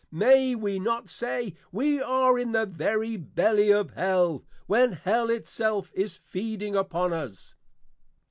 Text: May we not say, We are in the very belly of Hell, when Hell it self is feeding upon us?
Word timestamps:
May 0.09 0.55
we 0.55 0.79
not 0.79 1.11
say, 1.11 1.53
We 1.71 2.01
are 2.01 2.39
in 2.39 2.53
the 2.53 2.65
very 2.65 3.17
belly 3.17 3.71
of 3.71 3.91
Hell, 3.91 4.43
when 4.65 4.93
Hell 4.93 5.29
it 5.29 5.45
self 5.47 5.91
is 5.93 6.15
feeding 6.15 6.75
upon 6.75 7.13
us? 7.13 7.53